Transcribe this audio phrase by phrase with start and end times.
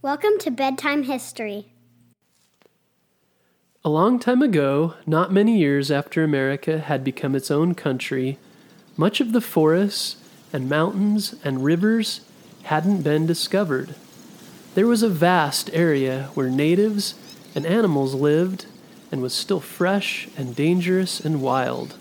[0.00, 1.72] Welcome to Bedtime History.
[3.84, 8.38] A long time ago, not many years after America had become its own country,
[8.96, 10.14] much of the forests
[10.52, 12.20] and mountains and rivers
[12.62, 13.96] hadn't been discovered.
[14.76, 17.16] There was a vast area where natives
[17.56, 18.66] and animals lived
[19.10, 21.96] and was still fresh and dangerous and wild.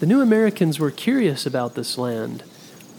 [0.00, 2.44] The new Americans were curious about this land,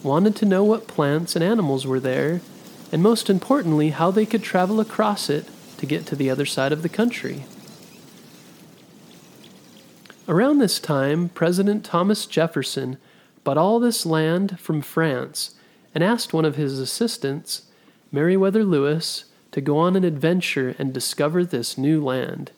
[0.03, 2.41] wanted to know what plants and animals were there,
[2.91, 6.71] and most importantly, how they could travel across it to get to the other side
[6.71, 7.45] of the country.
[10.27, 12.97] Around this time, President Thomas Jefferson
[13.43, 15.53] bought all this land from France
[15.93, 17.63] and asked one of his assistants,
[18.11, 22.51] Meriwether Lewis, to go on an adventure and discover this new land.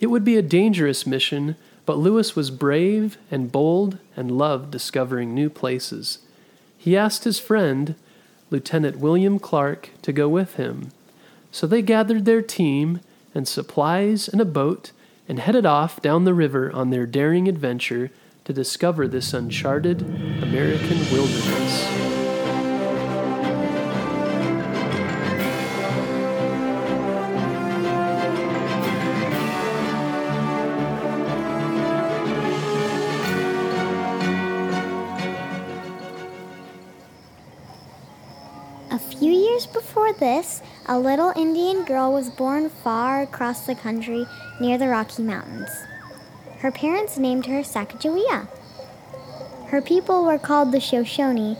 [0.00, 5.34] It would be a dangerous mission, but Lewis was brave and bold and loved discovering
[5.34, 6.18] new places.
[6.76, 7.94] He asked his friend,
[8.50, 10.92] Lieutenant William Clark, to go with him.
[11.50, 13.00] So they gathered their team
[13.34, 14.92] and supplies and a boat
[15.28, 18.10] and headed off down the river on their daring adventure
[18.44, 20.02] to discover this uncharted
[20.42, 22.25] American wilderness.
[38.96, 44.24] A few years before this, a little Indian girl was born far across the country
[44.58, 45.68] near the Rocky Mountains.
[46.60, 48.48] Her parents named her Sacagawea.
[49.66, 51.58] Her people were called the Shoshone,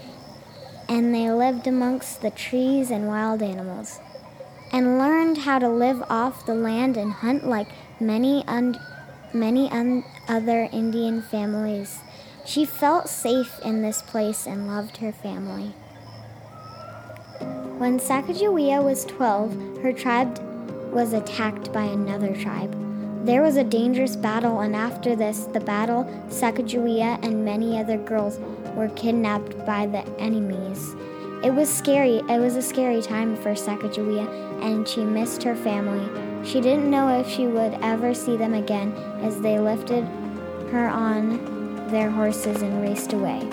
[0.89, 4.01] and they lived amongst the trees and wild animals,
[4.73, 7.69] and learned how to live off the land and hunt like
[8.01, 8.81] many un-
[9.35, 11.99] many un- other Indian families.
[12.47, 15.75] She felt safe in this place and loved her family.
[17.79, 20.39] When Sacagawea was 12, her tribe
[20.95, 22.75] was attacked by another tribe.
[23.27, 28.39] There was a dangerous battle, and after this, the battle, Sacagawea and many other girls
[28.75, 30.95] were kidnapped by the enemies.
[31.45, 32.23] It was scary.
[32.31, 34.27] It was a scary time for Sacagawea,
[34.63, 36.09] and she missed her family.
[36.49, 40.05] She didn't know if she would ever see them again as they lifted
[40.71, 43.47] her on their horses and raced away.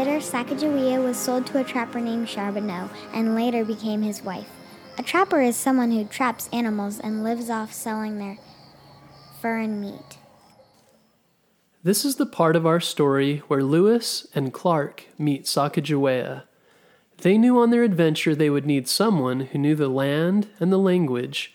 [0.00, 4.48] Later, Sacagawea was sold to a trapper named Charbonneau and later became his wife.
[4.96, 8.38] A trapper is someone who traps animals and lives off selling their
[9.42, 10.16] fur and meat.
[11.82, 16.44] This is the part of our story where Lewis and Clark meet Sacagawea.
[17.18, 20.78] They knew on their adventure they would need someone who knew the land and the
[20.78, 21.54] language.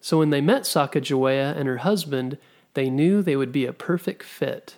[0.00, 2.38] So when they met Sacagawea and her husband,
[2.72, 4.76] they knew they would be a perfect fit.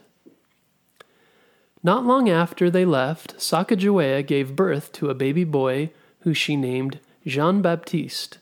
[1.87, 5.91] Not long after they left, Sacagawea gave birth to a baby boy
[6.23, 8.39] who she named Jean Baptiste,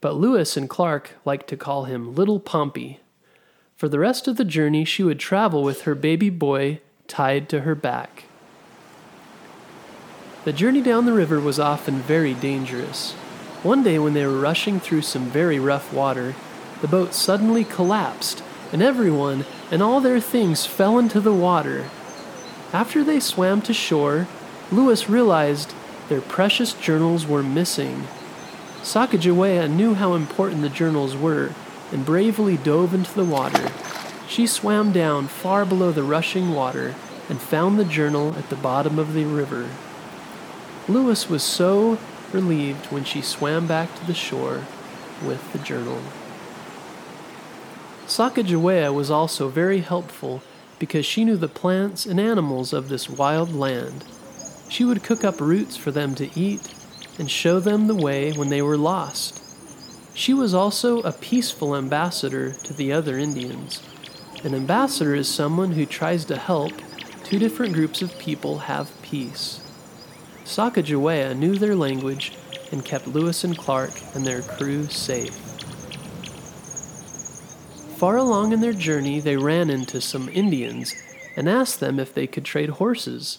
[0.00, 3.00] but Lewis and Clark liked to call him Little Pompey.
[3.74, 7.62] For the rest of the journey, she would travel with her baby boy tied to
[7.62, 8.26] her back.
[10.44, 13.14] The journey down the river was often very dangerous.
[13.64, 16.36] One day, when they were rushing through some very rough water,
[16.82, 21.86] the boat suddenly collapsed, and everyone and all their things fell into the water.
[22.76, 24.28] After they swam to shore,
[24.70, 25.72] Lewis realized
[26.10, 28.06] their precious journals were missing.
[28.82, 31.54] Sacagawea knew how important the journals were
[31.90, 33.72] and bravely dove into the water.
[34.28, 36.94] She swam down far below the rushing water
[37.30, 39.70] and found the journal at the bottom of the river.
[40.86, 41.98] Lewis was so
[42.30, 44.66] relieved when she swam back to the shore
[45.24, 46.02] with the journal.
[48.06, 50.42] Sacagawea was also very helpful
[50.78, 54.04] because she knew the plants and animals of this wild land.
[54.68, 56.74] She would cook up roots for them to eat
[57.18, 59.42] and show them the way when they were lost.
[60.14, 63.82] She was also a peaceful ambassador to the other Indians.
[64.44, 66.72] An ambassador is someone who tries to help
[67.24, 69.60] two different groups of people have peace.
[70.44, 72.32] Sacagawea knew their language
[72.70, 75.55] and kept Lewis and Clark and their crew safe.
[77.96, 80.94] Far along in their journey, they ran into some Indians
[81.34, 83.38] and asked them if they could trade horses.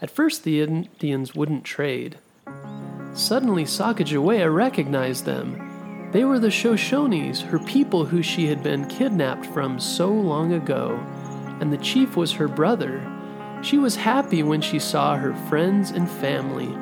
[0.00, 2.18] At first, the Indians wouldn't trade.
[3.14, 6.10] Suddenly, Sacagawea recognized them.
[6.12, 11.00] They were the Shoshones, her people who she had been kidnapped from so long ago,
[11.60, 13.04] and the chief was her brother.
[13.60, 16.72] She was happy when she saw her friends and family.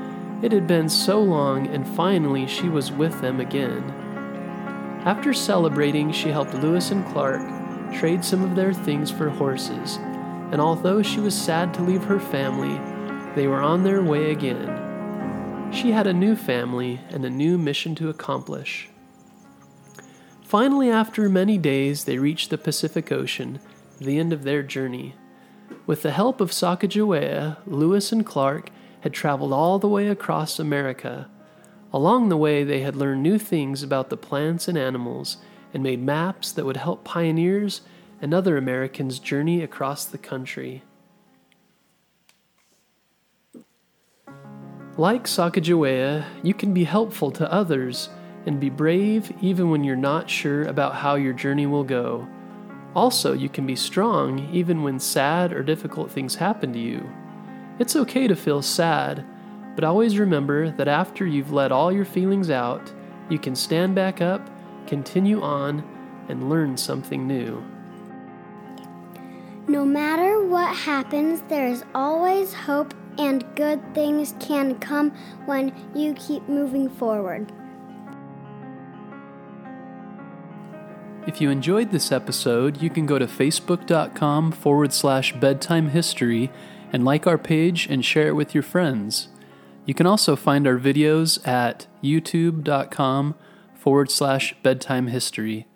[0.43, 4.04] It had been so long, and finally she was with them again.
[5.05, 7.43] After celebrating, she helped Lewis and Clark
[7.93, 9.99] trade some of their things for horses.
[10.51, 12.79] and although she was sad to leave her family,
[13.35, 15.73] they were on their way again.
[15.73, 18.89] She had a new family and a new mission to accomplish.
[20.43, 23.59] Finally, after many days, they reached the Pacific Ocean,
[24.01, 25.17] the end of their journey.
[25.87, 28.71] With the help of Sacagawea, Lewis and Clark
[29.01, 31.29] had traveled all the way across America.
[31.95, 35.37] Along the way, they had learned new things about the plants and animals
[35.73, 37.83] and made maps that would help pioneers
[38.21, 40.83] and other Americans journey across the country.
[44.97, 48.09] Like Sacagawea, you can be helpful to others
[48.45, 52.27] and be brave even when you're not sure about how your journey will go.
[52.97, 57.09] Also, you can be strong even when sad or difficult things happen to you.
[57.79, 59.25] It's okay to feel sad,
[59.75, 62.93] but always remember that after you've let all your feelings out,
[63.29, 64.49] you can stand back up,
[64.87, 65.83] continue on,
[66.29, 67.63] and learn something new.
[69.67, 75.11] No matter what happens, there is always hope, and good things can come
[75.47, 77.51] when you keep moving forward.
[81.27, 86.51] If you enjoyed this episode, you can go to facebook.com forward slash bedtime history
[86.93, 89.29] and like our page and share it with your friends.
[89.87, 93.35] You can also find our videos at youtube.com
[93.75, 95.67] forward slash bedtime history.